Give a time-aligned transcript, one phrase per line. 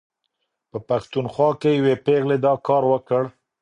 [0.69, 3.23] په پښتونخوا کې یوې پېغلې دا کار وکړ.